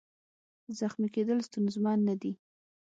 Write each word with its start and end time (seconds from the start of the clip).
زخمي 0.79 1.07
کېدل 1.15 1.37
ستونزمن 1.47 1.97
نه 2.07 2.15
دي. 2.21 2.31